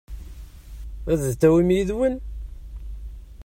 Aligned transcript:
Ad 1.11 1.19
t-tawim 1.23 1.69
yid-wen? 1.75 2.15